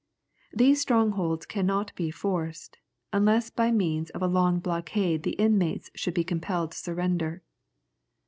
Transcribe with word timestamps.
These 0.51 0.81
strongholds 0.81 1.45
cannot 1.45 1.93
be 1.93 2.09
forced, 2.09 2.79
unless 3.13 3.51
by 3.51 3.69
means 3.69 4.09
of 4.09 4.23
a 4.23 4.27
long 4.27 4.57
blockade 4.59 5.21
the 5.21 5.33
inmates 5.37 5.91
should 5.93 6.15
be 6.15 6.23
compelled 6.23 6.71
to 6.71 6.77
surrender. 6.79 7.43